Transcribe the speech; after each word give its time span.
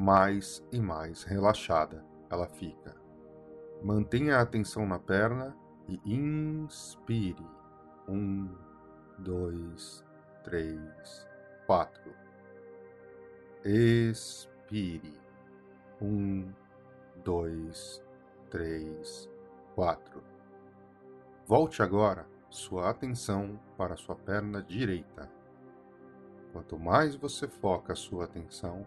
mais 0.00 0.66
e 0.72 0.80
mais 0.80 1.24
relaxada 1.24 2.02
ela 2.30 2.46
fica. 2.46 2.96
Mantenha 3.82 4.38
a 4.38 4.40
atenção 4.40 4.86
na 4.86 4.98
perna 4.98 5.54
e 5.86 6.00
inspire. 6.10 7.46
Um, 8.08 8.48
dois, 9.18 10.02
três, 10.42 11.28
quatro. 11.66 12.14
Expire. 13.62 15.20
Um, 16.00 16.50
dois, 17.22 18.02
três, 18.48 19.28
quatro. 19.74 20.22
Volte 21.46 21.82
agora 21.82 22.26
sua 22.48 22.88
atenção 22.88 23.60
para 23.76 23.96
sua 23.96 24.16
perna 24.16 24.62
direita. 24.62 25.30
Quanto 26.52 26.78
mais 26.78 27.14
você 27.14 27.46
foca 27.46 27.94
sua 27.94 28.24
atenção, 28.24 28.86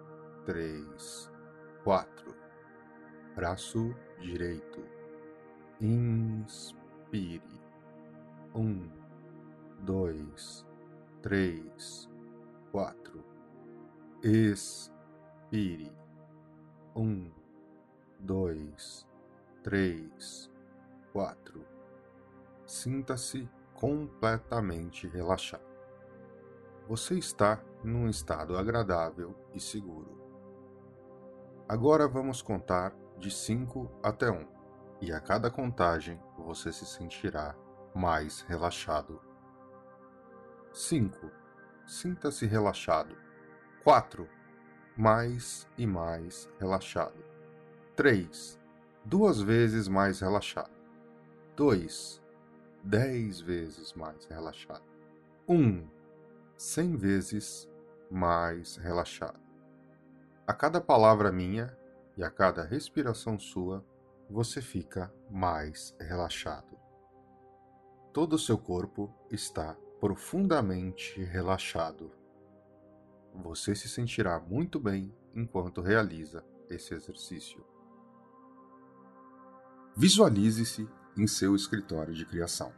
quatro. 1.83 2.35
Braço 3.35 3.95
direito. 4.19 4.83
Inspire. 5.79 7.41
Um, 8.53 8.89
dois, 9.79 10.65
três, 11.21 12.09
quatro. 12.71 13.23
Expire. 14.23 15.91
Um, 16.95 17.31
dois, 18.19 19.07
três, 19.63 20.51
quatro. 21.13 21.65
Sinta-se 22.65 23.49
completamente 23.73 25.07
relaxado. 25.07 25.71
Você 26.87 27.17
está 27.17 27.63
num 27.83 28.09
estado 28.09 28.57
agradável 28.57 29.35
e 29.53 29.59
seguro. 29.59 30.20
Agora 31.71 32.05
vamos 32.05 32.41
contar 32.41 32.93
de 33.17 33.31
5 33.31 33.89
até 34.03 34.29
1, 34.29 34.41
um, 34.41 34.45
e 34.99 35.13
a 35.13 35.21
cada 35.21 35.49
contagem 35.49 36.19
você 36.37 36.69
se 36.69 36.85
sentirá 36.85 37.55
mais 37.95 38.41
relaxado. 38.41 39.21
5. 40.73 41.31
Sinta-se 41.87 42.45
relaxado. 42.45 43.15
4. 43.85 44.27
Mais 44.97 45.65
e 45.77 45.87
mais 45.87 46.49
relaxado. 46.59 47.23
3. 47.95 48.59
Duas 49.05 49.39
vezes 49.39 49.87
mais 49.87 50.19
relaxado. 50.19 50.75
2. 51.55 52.21
Dez 52.83 53.39
vezes 53.39 53.93
mais 53.93 54.25
relaxado. 54.25 54.83
1. 55.47 55.55
Um, 55.55 55.87
cem 56.57 56.97
vezes 56.97 57.65
mais 58.11 58.75
relaxado. 58.75 59.50
A 60.51 60.53
cada 60.53 60.81
palavra 60.81 61.31
minha 61.31 61.73
e 62.17 62.23
a 62.25 62.29
cada 62.29 62.61
respiração 62.65 63.39
sua, 63.39 63.85
você 64.29 64.61
fica 64.61 65.09
mais 65.29 65.95
relaxado. 65.97 66.77
Todo 68.11 68.33
o 68.33 68.37
seu 68.37 68.57
corpo 68.57 69.09
está 69.31 69.77
profundamente 70.01 71.23
relaxado. 71.23 72.11
Você 73.33 73.73
se 73.73 73.87
sentirá 73.87 74.41
muito 74.41 74.77
bem 74.77 75.15
enquanto 75.33 75.79
realiza 75.79 76.43
esse 76.69 76.93
exercício. 76.93 77.65
Visualize-se 79.95 80.85
em 81.15 81.27
seu 81.27 81.55
escritório 81.55 82.13
de 82.13 82.25
criação. 82.25 82.73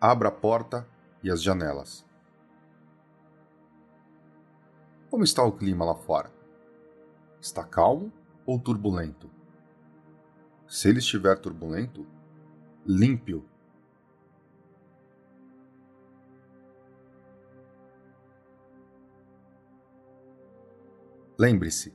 Abra 0.00 0.28
a 0.28 0.32
porta 0.32 0.84
e 1.22 1.30
as 1.30 1.40
janelas. 1.40 2.05
Como 5.10 5.22
está 5.22 5.42
o 5.44 5.52
clima 5.52 5.84
lá 5.84 5.94
fora? 5.94 6.32
Está 7.40 7.64
calmo 7.64 8.12
ou 8.44 8.58
turbulento? 8.58 9.30
Se 10.66 10.88
ele 10.88 10.98
estiver 10.98 11.38
turbulento, 11.38 12.04
limpe-o. 12.84 13.44
Lembre-se, 21.38 21.94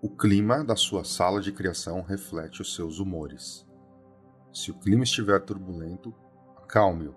o 0.00 0.08
clima 0.08 0.64
da 0.64 0.76
sua 0.76 1.04
sala 1.04 1.42
de 1.42 1.52
criação 1.52 2.00
reflete 2.00 2.62
os 2.62 2.74
seus 2.74 2.98
humores. 2.98 3.66
Se 4.50 4.70
o 4.70 4.78
clima 4.78 5.04
estiver 5.04 5.40
turbulento, 5.40 6.14
acalme-o. 6.56 7.14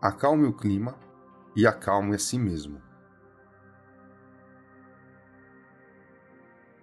Acalme 0.00 0.46
o 0.46 0.56
clima 0.56 0.98
e 1.54 1.66
acalme 1.66 2.14
a 2.14 2.18
si 2.18 2.38
mesmo. 2.38 2.80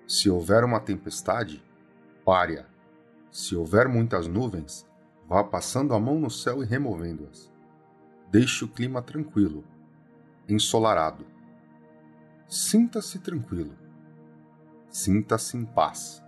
Se 0.10 0.30
houver 0.30 0.66
uma 0.66 0.82
tempestade, 0.82 1.64
pare-a. 2.26 2.66
Se 3.32 3.56
houver 3.56 3.88
muitas 3.88 4.28
nuvens, 4.28 4.90
Vá 5.30 5.44
passando 5.44 5.94
a 5.94 6.00
mão 6.00 6.20
no 6.20 6.32
céu 6.32 6.64
e 6.64 6.66
removendo-as. 6.66 7.54
Deixe 8.32 8.66
o 8.66 8.68
clima 8.68 9.00
tranquilo, 9.00 9.64
ensolarado. 10.48 11.24
Sinta-se 12.48 13.20
tranquilo. 13.20 13.76
Sinta-se 14.90 15.56
em 15.56 15.64
paz. 15.64 16.24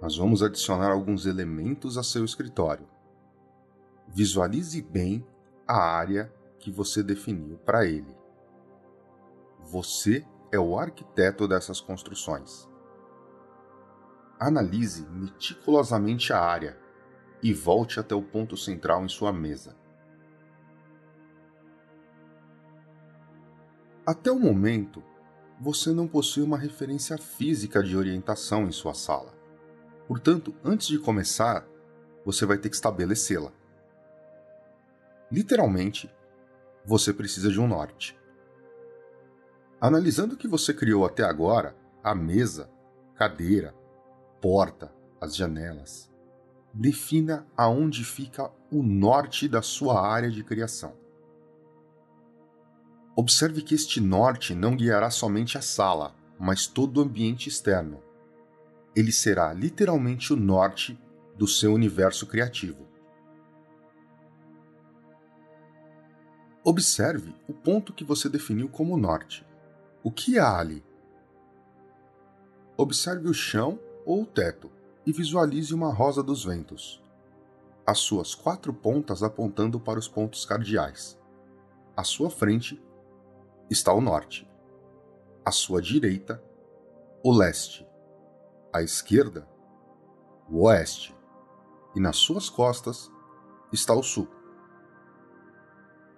Nós 0.00 0.16
vamos 0.16 0.44
adicionar 0.44 0.92
alguns 0.92 1.26
elementos 1.26 1.98
a 1.98 2.04
seu 2.04 2.24
escritório. 2.24 2.86
Visualize 4.06 4.80
bem 4.80 5.26
a 5.66 5.76
área 5.76 6.32
que 6.60 6.70
você 6.70 7.02
definiu 7.02 7.58
para 7.58 7.84
ele. 7.84 8.19
Você 9.70 10.26
é 10.50 10.58
o 10.58 10.76
arquiteto 10.76 11.46
dessas 11.46 11.80
construções. 11.80 12.68
Analise 14.36 15.06
meticulosamente 15.06 16.32
a 16.32 16.40
área 16.40 16.76
e 17.40 17.54
volte 17.54 18.00
até 18.00 18.12
o 18.12 18.20
ponto 18.20 18.56
central 18.56 19.04
em 19.04 19.08
sua 19.08 19.32
mesa. 19.32 19.76
Até 24.04 24.32
o 24.32 24.40
momento, 24.40 25.04
você 25.60 25.92
não 25.92 26.08
possui 26.08 26.42
uma 26.42 26.58
referência 26.58 27.16
física 27.16 27.80
de 27.80 27.96
orientação 27.96 28.64
em 28.64 28.72
sua 28.72 28.92
sala. 28.92 29.32
Portanto, 30.08 30.52
antes 30.64 30.88
de 30.88 30.98
começar, 30.98 31.64
você 32.24 32.44
vai 32.44 32.58
ter 32.58 32.70
que 32.70 32.74
estabelecê-la. 32.74 33.52
Literalmente, 35.30 36.12
você 36.84 37.12
precisa 37.12 37.52
de 37.52 37.60
um 37.60 37.68
norte. 37.68 38.19
Analisando 39.80 40.34
o 40.34 40.36
que 40.36 40.46
você 40.46 40.74
criou 40.74 41.06
até 41.06 41.24
agora, 41.24 41.74
a 42.04 42.14
mesa, 42.14 42.70
cadeira, 43.14 43.74
porta, 44.38 44.92
as 45.18 45.34
janelas. 45.34 46.10
Defina 46.72 47.46
aonde 47.56 48.04
fica 48.04 48.50
o 48.70 48.82
norte 48.82 49.48
da 49.48 49.62
sua 49.62 50.06
área 50.06 50.30
de 50.30 50.44
criação. 50.44 50.92
Observe 53.16 53.62
que 53.62 53.74
este 53.74 54.02
norte 54.02 54.54
não 54.54 54.76
guiará 54.76 55.10
somente 55.10 55.56
a 55.56 55.62
sala, 55.62 56.14
mas 56.38 56.66
todo 56.66 56.98
o 56.98 57.02
ambiente 57.02 57.48
externo. 57.48 58.02
Ele 58.94 59.10
será 59.10 59.50
literalmente 59.54 60.30
o 60.32 60.36
norte 60.36 61.00
do 61.36 61.46
seu 61.46 61.72
universo 61.72 62.26
criativo. 62.26 62.86
Observe 66.62 67.34
o 67.48 67.54
ponto 67.54 67.94
que 67.94 68.04
você 68.04 68.28
definiu 68.28 68.68
como 68.68 68.98
norte. 68.98 69.48
O 70.02 70.10
que 70.10 70.38
há 70.38 70.58
ali? 70.58 70.82
Observe 72.74 73.28
o 73.28 73.34
chão 73.34 73.78
ou 74.06 74.22
o 74.22 74.26
teto 74.26 74.70
e 75.04 75.12
visualize 75.12 75.74
uma 75.74 75.92
rosa 75.92 76.22
dos 76.22 76.42
ventos. 76.42 77.04
As 77.86 77.98
suas 77.98 78.34
quatro 78.34 78.72
pontas 78.72 79.22
apontando 79.22 79.78
para 79.78 79.98
os 79.98 80.08
pontos 80.08 80.46
cardeais. 80.46 81.20
À 81.94 82.02
sua 82.02 82.30
frente 82.30 82.82
está 83.68 83.92
o 83.92 84.00
norte. 84.00 84.48
À 85.44 85.50
sua 85.50 85.82
direita, 85.82 86.42
o 87.22 87.30
leste. 87.30 87.86
À 88.72 88.82
esquerda, 88.82 89.46
o 90.48 90.62
oeste. 90.62 91.14
E 91.94 92.00
nas 92.00 92.16
suas 92.16 92.48
costas 92.48 93.12
está 93.70 93.92
o 93.92 94.02
sul. 94.02 94.26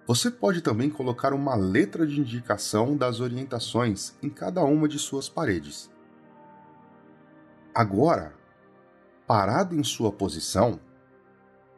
Você 0.05 0.29
pode 0.29 0.61
também 0.61 0.89
colocar 0.89 1.33
uma 1.33 1.55
letra 1.55 2.05
de 2.05 2.19
indicação 2.19 2.97
das 2.97 3.21
orientações 3.21 4.13
em 4.21 4.29
cada 4.29 4.61
uma 4.63 4.87
de 4.87 4.99
suas 4.99 5.29
paredes. 5.29 5.89
Agora, 7.73 8.35
parado 9.25 9.73
em 9.73 9.83
sua 9.83 10.11
posição, 10.11 10.77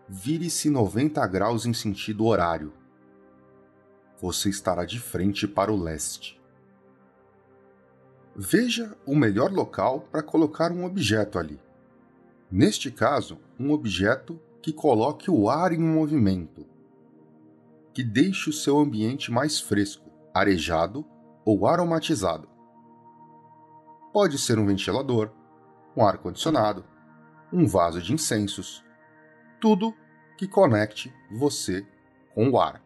vire-se 0.09 0.71
90 0.71 1.25
graus 1.27 1.67
em 1.67 1.73
sentido 1.73 2.25
horário. 2.25 2.73
Você 4.19 4.49
estará 4.49 4.85
de 4.85 4.99
frente 4.99 5.47
para 5.47 5.71
o 5.71 5.79
leste. 5.79 6.41
Veja 8.35 8.97
o 9.05 9.15
melhor 9.15 9.51
local 9.51 10.01
para 10.11 10.23
colocar 10.23 10.71
um 10.71 10.83
objeto 10.83 11.37
ali. 11.37 11.59
Neste 12.51 12.89
caso, 12.89 13.37
um 13.59 13.71
objeto 13.71 14.41
que 14.61 14.73
coloque 14.73 15.29
o 15.29 15.47
ar 15.47 15.71
em 15.71 15.79
movimento, 15.79 16.65
que 17.95 18.03
deixe 18.03 18.49
o 18.49 18.53
seu 18.53 18.77
ambiente 18.77 19.31
mais 19.31 19.57
fresco, 19.57 20.11
arejado 20.33 21.05
ou 21.45 21.65
aromatizado. 21.65 22.49
Pode 24.11 24.37
ser 24.37 24.59
um 24.59 24.65
ventilador, 24.65 25.31
um 25.95 26.05
ar-condicionado, 26.05 26.83
um 27.53 27.65
vaso 27.65 28.01
de 28.01 28.11
incensos, 28.13 28.83
tudo 29.61 29.95
que 30.37 30.45
conecte 30.45 31.13
você 31.31 31.87
com 32.33 32.49
o 32.49 32.59
ar. 32.59 32.83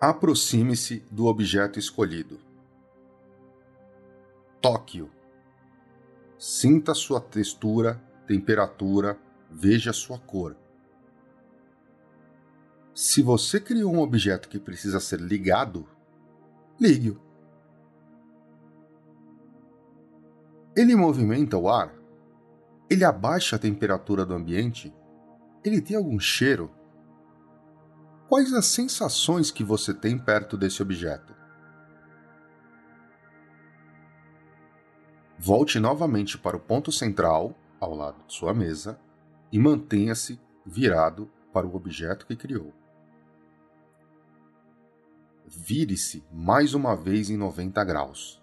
Aproxime-se 0.00 1.04
do 1.10 1.26
objeto 1.26 1.76
escolhido. 1.76 2.40
Toque-o. 4.60 5.10
Sinta 6.38 6.94
sua 6.94 7.20
textura, 7.20 8.00
temperatura, 8.28 9.18
veja 9.50 9.92
sua 9.92 10.20
cor. 10.20 10.61
Se 12.94 13.22
você 13.22 13.58
criou 13.58 13.92
um 13.92 14.00
objeto 14.00 14.48
que 14.48 14.58
precisa 14.58 15.00
ser 15.00 15.18
ligado, 15.18 15.88
ligue-o. 16.78 17.18
Ele 20.76 20.94
movimenta 20.94 21.56
o 21.56 21.70
ar? 21.70 21.94
Ele 22.90 23.04
abaixa 23.04 23.56
a 23.56 23.58
temperatura 23.58 24.26
do 24.26 24.34
ambiente? 24.34 24.94
Ele 25.64 25.80
tem 25.80 25.96
algum 25.96 26.20
cheiro? 26.20 26.70
Quais 28.28 28.52
as 28.52 28.66
sensações 28.66 29.50
que 29.50 29.64
você 29.64 29.94
tem 29.94 30.18
perto 30.18 30.56
desse 30.56 30.82
objeto? 30.82 31.34
Volte 35.38 35.80
novamente 35.80 36.36
para 36.36 36.56
o 36.56 36.60
ponto 36.60 36.92
central, 36.92 37.54
ao 37.80 37.94
lado 37.94 38.22
de 38.26 38.34
sua 38.34 38.52
mesa, 38.52 38.98
e 39.50 39.58
mantenha-se 39.58 40.38
virado 40.64 41.30
para 41.52 41.66
o 41.66 41.74
objeto 41.74 42.26
que 42.26 42.36
criou. 42.36 42.72
Vire-se 45.54 46.24
mais 46.32 46.72
uma 46.72 46.96
vez 46.96 47.28
em 47.28 47.36
90 47.36 47.84
graus. 47.84 48.42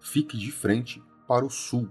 Fique 0.00 0.36
de 0.36 0.50
frente 0.50 1.00
para 1.28 1.46
o 1.46 1.50
sul. 1.50 1.88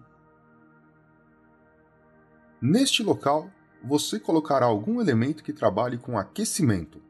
Neste 2.61 3.01
local, 3.01 3.49
você 3.81 4.19
colocará 4.19 4.65
algum 4.65 4.99
elemento 4.99 5.41
que 5.41 5.53
trabalhe 5.53 5.97
com 5.97 6.17
aquecimento. 6.17 7.01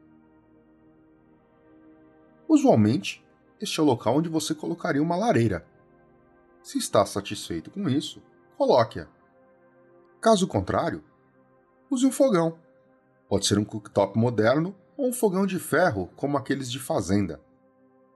Usualmente, 2.48 3.26
este 3.60 3.80
é 3.80 3.82
o 3.82 3.86
local 3.86 4.18
onde 4.18 4.28
você 4.28 4.54
colocaria 4.54 5.02
uma 5.02 5.16
lareira. 5.16 5.66
Se 6.62 6.78
está 6.78 7.04
satisfeito 7.04 7.72
com 7.72 7.88
isso, 7.88 8.22
coloque-a. 8.56 9.08
Caso 10.20 10.46
contrário, 10.46 11.02
use 11.90 12.06
um 12.06 12.12
fogão. 12.12 12.56
Pode 13.28 13.46
ser 13.46 13.58
um 13.58 13.64
cooktop 13.64 14.16
moderno 14.16 14.76
ou 15.00 15.08
um 15.08 15.12
fogão 15.14 15.46
de 15.46 15.58
ferro 15.58 16.10
como 16.14 16.36
aqueles 16.36 16.70
de 16.70 16.78
fazenda. 16.78 17.40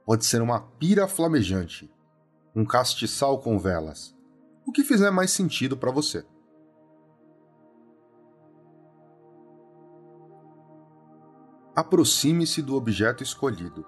Pode 0.05 0.27
ser 0.27 0.43
uma 0.43 0.61
pira 0.61 1.09
flamejante, 1.09 1.91
um 2.55 2.63
castiçal 2.63 3.41
com 3.41 3.59
velas, 3.59 4.15
o 4.67 4.71
que 4.71 4.85
fizer 4.85 5.11
mais 5.11 5.31
sentido 5.31 5.79
para 5.79 5.91
você. 5.91 6.27
Aproxime-se 11.75 12.61
do 12.61 12.77
objeto 12.77 13.23
escolhido. 13.23 13.87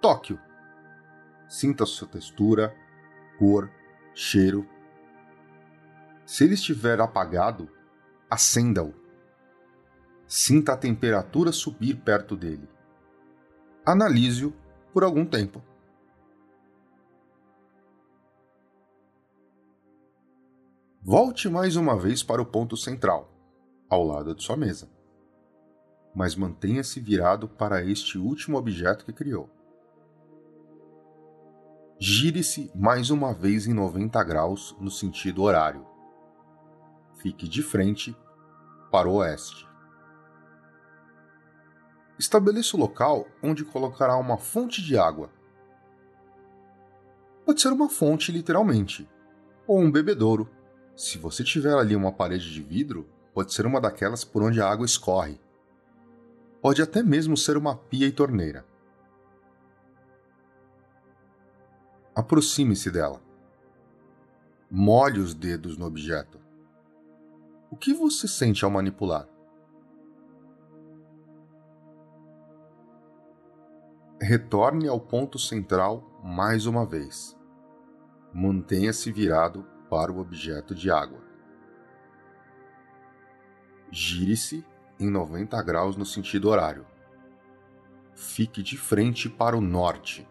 Toque-o. 0.00 0.38
Sinta 1.48 1.84
sua 1.84 2.06
textura, 2.06 2.74
cor, 3.40 3.68
cheiro. 4.14 4.66
Se 6.24 6.44
ele 6.44 6.54
estiver 6.54 7.00
apagado, 7.00 7.68
acenda-o. 8.30 9.03
Sinta 10.26 10.72
a 10.72 10.76
temperatura 10.76 11.52
subir 11.52 11.96
perto 11.96 12.36
dele. 12.36 12.68
Analise-o 13.84 14.52
por 14.92 15.04
algum 15.04 15.26
tempo. 15.26 15.62
Volte 21.02 21.50
mais 21.50 21.76
uma 21.76 21.98
vez 21.98 22.22
para 22.22 22.40
o 22.40 22.46
ponto 22.46 22.78
central, 22.78 23.30
ao 23.90 24.02
lado 24.02 24.34
de 24.34 24.42
sua 24.42 24.56
mesa. 24.56 24.88
Mas 26.14 26.34
mantenha-se 26.34 26.98
virado 26.98 27.46
para 27.46 27.84
este 27.84 28.16
último 28.16 28.56
objeto 28.56 29.04
que 29.04 29.12
criou. 29.12 29.50
Gire-se 31.98 32.72
mais 32.74 33.10
uma 33.10 33.34
vez 33.34 33.66
em 33.66 33.74
90 33.74 34.24
graus 34.24 34.74
no 34.80 34.90
sentido 34.90 35.42
horário. 35.42 35.86
Fique 37.16 37.46
de 37.46 37.62
frente 37.62 38.16
para 38.90 39.08
o 39.08 39.16
oeste. 39.16 39.73
Estabeleça 42.18 42.76
o 42.76 42.80
local 42.80 43.26
onde 43.42 43.64
colocará 43.64 44.16
uma 44.16 44.36
fonte 44.36 44.82
de 44.82 44.96
água. 44.96 45.30
Pode 47.44 47.60
ser 47.60 47.72
uma 47.72 47.88
fonte, 47.88 48.30
literalmente, 48.30 49.08
ou 49.66 49.80
um 49.80 49.90
bebedouro. 49.90 50.48
Se 50.96 51.18
você 51.18 51.42
tiver 51.42 51.74
ali 51.74 51.96
uma 51.96 52.12
parede 52.12 52.52
de 52.52 52.62
vidro, 52.62 53.08
pode 53.34 53.52
ser 53.52 53.66
uma 53.66 53.80
daquelas 53.80 54.24
por 54.24 54.42
onde 54.42 54.60
a 54.60 54.68
água 54.70 54.86
escorre. 54.86 55.40
Pode 56.62 56.80
até 56.80 57.02
mesmo 57.02 57.36
ser 57.36 57.56
uma 57.56 57.76
pia 57.76 58.06
e 58.06 58.12
torneira. 58.12 58.64
Aproxime-se 62.14 62.90
dela. 62.92 63.20
Molhe 64.70 65.18
os 65.18 65.34
dedos 65.34 65.76
no 65.76 65.84
objeto. 65.84 66.40
O 67.70 67.76
que 67.76 67.92
você 67.92 68.28
sente 68.28 68.64
ao 68.64 68.70
manipular? 68.70 69.28
Retorne 74.20 74.86
ao 74.86 75.00
ponto 75.00 75.40
central 75.40 76.20
mais 76.22 76.66
uma 76.66 76.86
vez. 76.86 77.36
Mantenha-se 78.32 79.10
virado 79.10 79.66
para 79.90 80.10
o 80.12 80.20
objeto 80.20 80.72
de 80.72 80.88
água. 80.88 81.20
Gire-se 83.90 84.64
em 85.00 85.10
90 85.10 85.60
graus 85.64 85.96
no 85.96 86.06
sentido 86.06 86.48
horário. 86.48 86.86
Fique 88.14 88.62
de 88.62 88.78
frente 88.78 89.28
para 89.28 89.56
o 89.56 89.60
norte. 89.60 90.26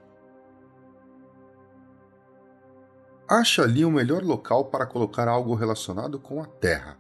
Acha 3.28 3.64
ali 3.64 3.84
o 3.84 3.92
melhor 3.92 4.24
local 4.24 4.66
para 4.66 4.86
colocar 4.86 5.28
algo 5.28 5.56
relacionado 5.56 6.18
com 6.18 6.42
a 6.42 6.46
terra. 6.46 6.98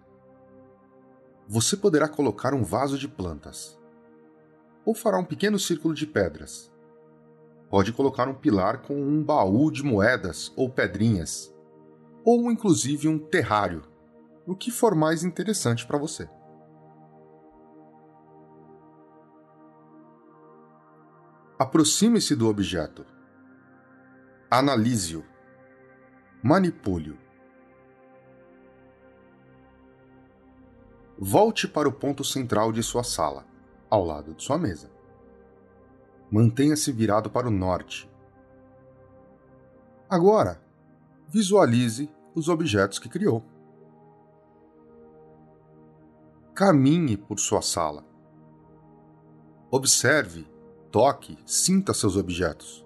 Você 1.47 1.77
poderá 1.77 2.09
colocar 2.09 2.53
um 2.53 2.63
vaso 2.63 2.97
de 2.97 3.07
plantas. 3.07 3.79
Ou 4.85 4.93
fará 4.93 5.17
um 5.17 5.25
pequeno 5.25 5.57
círculo 5.57 5.93
de 5.93 6.05
pedras. 6.05 6.72
Pode 7.73 7.91
colocar 7.91 8.29
um 8.29 8.35
pilar 8.35 8.83
com 8.83 8.93
um 8.93 9.23
baú 9.23 9.71
de 9.71 9.81
moedas 9.81 10.53
ou 10.55 10.69
pedrinhas. 10.69 11.51
Ou 12.23 12.51
inclusive 12.51 13.07
um 13.07 13.17
terrário, 13.17 13.81
o 14.45 14.55
que 14.55 14.69
for 14.69 14.93
mais 14.93 15.23
interessante 15.23 15.83
para 15.83 15.97
você. 15.97 16.29
Aproxime-se 21.57 22.35
do 22.35 22.47
objeto. 22.47 23.07
Analise-o 24.51 25.25
Manipule-o. 26.43 27.17
Volte 31.17 31.67
para 31.67 31.89
o 31.89 31.91
ponto 31.91 32.23
central 32.23 32.71
de 32.71 32.83
sua 32.83 33.03
sala, 33.03 33.47
ao 33.89 34.05
lado 34.05 34.35
de 34.35 34.43
sua 34.43 34.59
mesa. 34.59 34.92
Mantenha-se 36.33 36.91
virado 36.91 37.29
para 37.29 37.47
o 37.47 37.51
norte. 37.51 38.09
Agora, 40.09 40.59
visualize 41.29 42.09
os 42.33 42.49
objetos 42.49 42.97
que 42.97 43.07
criou. 43.07 43.45
Caminhe 46.55 47.15
por 47.17 47.37
sua 47.39 47.61
sala. 47.61 48.03
Observe, 49.69 50.47
toque, 50.89 51.37
sinta 51.45 51.93
seus 51.93 52.17
objetos. 52.17 52.83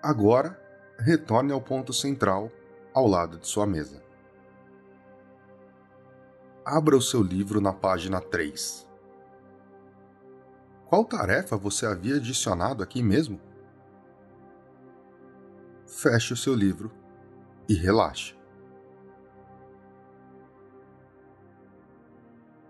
Agora, 0.00 0.67
retorne 0.98 1.52
ao 1.52 1.60
ponto 1.60 1.92
central, 1.92 2.50
ao 2.92 3.06
lado 3.06 3.38
de 3.38 3.46
sua 3.46 3.66
mesa. 3.66 4.02
Abra 6.64 6.96
o 6.96 7.00
seu 7.00 7.22
livro 7.22 7.60
na 7.60 7.72
página 7.72 8.20
3. 8.20 8.86
Qual 10.86 11.04
tarefa 11.04 11.56
você 11.56 11.86
havia 11.86 12.16
adicionado 12.16 12.82
aqui 12.82 13.02
mesmo? 13.02 13.40
Feche 15.86 16.32
o 16.32 16.36
seu 16.36 16.54
livro 16.54 16.90
e 17.68 17.74
relaxe. 17.74 18.36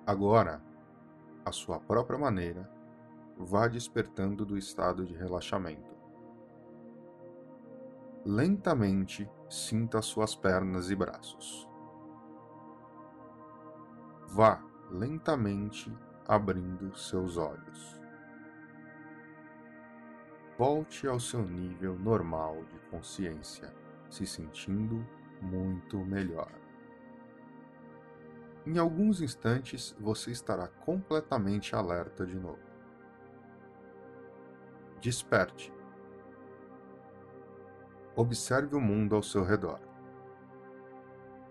Agora, 0.07 0.63
à 1.45 1.53
sua 1.53 1.81
própria 1.81 2.19
maneira, 2.19 2.71
vá 3.39 3.69
despertando 3.69 4.45
do 4.45 4.57
estado 4.57 5.05
de 5.05 5.15
relaxamento. 5.15 5.98
Lentamente 8.31 9.27
sinta 9.49 10.03
suas 10.03 10.37
pernas 10.37 10.91
e 10.91 10.95
braços. 10.95 11.67
Vá 14.27 14.63
lentamente 14.91 15.91
abrindo 16.27 16.95
seus 16.95 17.39
olhos. 17.39 17.99
Volte 20.59 21.09
ao 21.09 21.19
seu 21.19 21.41
nível 21.41 21.99
normal 21.99 22.63
de 22.67 22.79
consciência, 22.91 23.75
se 24.11 24.27
sentindo 24.27 25.03
muito 25.41 25.97
melhor. 26.05 26.53
Em 28.67 28.77
alguns 28.77 29.23
instantes 29.23 29.97
você 29.99 30.33
estará 30.33 30.69
completamente 30.69 31.75
alerta 31.75 32.27
de 32.27 32.39
novo. 32.39 32.61
Desperte 35.01 35.78
observe 38.21 38.75
o 38.75 38.81
mundo 38.81 39.15
ao 39.15 39.23
seu 39.23 39.45
redor. 39.45 39.79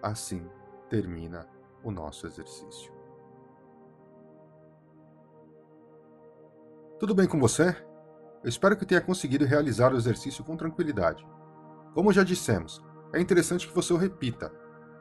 Assim 0.02 0.46
termina 0.90 1.48
o 1.82 1.90
nosso 1.90 2.28
exercício. 2.28 2.92
Tudo 7.00 7.16
bem 7.16 7.26
com 7.26 7.40
você? 7.40 7.70
Eu 8.44 8.50
espero 8.50 8.76
que 8.76 8.86
tenha 8.86 9.00
conseguido 9.00 9.46
realizar 9.46 9.94
o 9.94 9.98
exercício 9.98 10.44
com 10.44 10.58
tranquilidade. 10.58 11.26
Como 11.94 12.12
já 12.12 12.24
dissemos, 12.24 12.84
é 13.14 13.22
interessante 13.22 13.66
que 13.66 13.74
você 13.74 13.94
o 13.94 13.98
repita. 13.98 14.52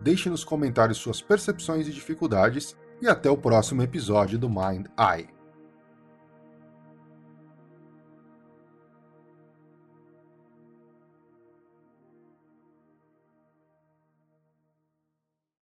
Deixe 0.00 0.30
nos 0.30 0.44
comentários 0.44 0.98
suas 0.98 1.20
percepções 1.20 1.88
e 1.88 1.92
dificuldades 1.92 2.76
e 3.02 3.08
até 3.08 3.28
o 3.28 3.36
próximo 3.36 3.82
episódio 3.82 4.38
do 4.38 4.48
Mind 4.48 4.86
Eye. 4.96 5.35